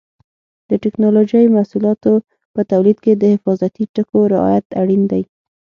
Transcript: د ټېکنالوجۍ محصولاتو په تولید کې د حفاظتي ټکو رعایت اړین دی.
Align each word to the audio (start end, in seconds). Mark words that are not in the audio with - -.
د 0.69 0.71
ټېکنالوجۍ 0.83 1.45
محصولاتو 1.55 2.13
په 2.53 2.61
تولید 2.71 2.97
کې 3.03 3.13
د 3.15 3.23
حفاظتي 3.33 3.83
ټکو 3.93 4.19
رعایت 4.33 4.67
اړین 4.81 5.03
دی. 5.11 5.23